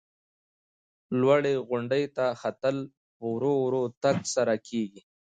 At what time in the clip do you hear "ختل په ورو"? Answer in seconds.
2.41-3.53